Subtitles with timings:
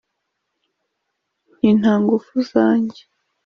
[1.57, 3.01] nti: “nta ngufu zange